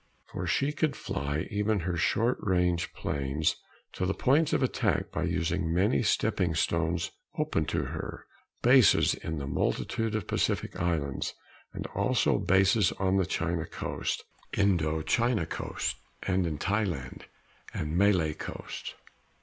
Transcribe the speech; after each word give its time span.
For 0.31 0.47
she 0.47 0.71
could 0.71 0.95
fly 0.95 1.47
even 1.51 1.81
her 1.81 1.95
short 1.95 2.37
range 2.41 2.91
planes 2.91 3.57
to 3.93 4.07
the 4.07 4.15
points 4.15 4.51
of 4.51 4.63
attack 4.63 5.11
by 5.11 5.25
using 5.25 5.71
many 5.71 6.01
stepping 6.01 6.55
stones 6.55 7.11
open 7.37 7.65
to 7.65 7.83
her 7.83 8.25
bases 8.63 9.13
in 9.13 9.39
a 9.39 9.45
multitude 9.45 10.15
of 10.15 10.25
Pacific 10.25 10.75
islands 10.79 11.35
and 11.71 11.85
also 11.93 12.39
bases 12.39 12.91
on 12.93 13.17
the 13.17 13.27
China 13.27 13.67
coast, 13.67 14.23
Indo 14.57 15.03
China 15.03 15.45
coast, 15.45 15.97
and 16.23 16.47
in 16.47 16.57
Thailand 16.57 17.25
and 17.71 17.95
Malaya 17.95 18.33
coasts. 18.33 18.95